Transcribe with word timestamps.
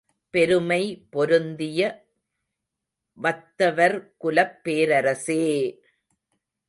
பெருமை 0.33 0.83
பொருந்திய 1.09 1.81
வத்தவர்குலப் 3.17 4.57
பேரரசே! 4.63 5.41